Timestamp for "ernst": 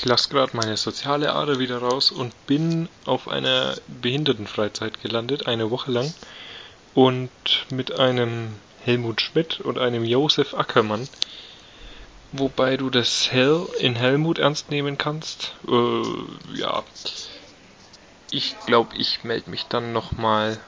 14.38-14.70